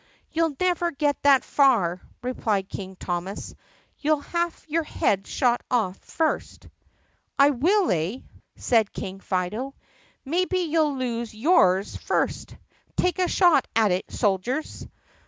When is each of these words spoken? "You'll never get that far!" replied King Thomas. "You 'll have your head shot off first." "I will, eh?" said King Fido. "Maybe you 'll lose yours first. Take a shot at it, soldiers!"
"You'll 0.31 0.55
never 0.59 0.89
get 0.89 1.21
that 1.21 1.43
far!" 1.43 2.01
replied 2.23 2.67
King 2.69 2.95
Thomas. 2.95 3.53
"You 3.99 4.15
'll 4.15 4.21
have 4.21 4.65
your 4.67 4.81
head 4.81 5.27
shot 5.27 5.61
off 5.69 5.95
first." 5.99 6.67
"I 7.37 7.51
will, 7.51 7.91
eh?" 7.91 8.17
said 8.55 8.93
King 8.93 9.19
Fido. 9.19 9.75
"Maybe 10.25 10.57
you 10.61 10.81
'll 10.81 10.97
lose 10.97 11.35
yours 11.35 11.95
first. 11.95 12.55
Take 12.97 13.19
a 13.19 13.27
shot 13.27 13.67
at 13.75 13.91
it, 13.91 14.09
soldiers!" 14.09 14.87